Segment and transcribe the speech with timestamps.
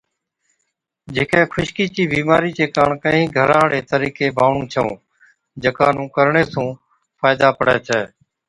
[1.13, 4.97] جھِڪي خُشڪِي چِي بِيمارِي چي ڪاڻ ڪهِين گھران هاڙي طرِيقي بانوَڻُون ڇئُون
[5.63, 6.67] جڪا نُون ڪرڻي سُون
[7.19, 8.01] فائِدا پڙَي ڇَي۔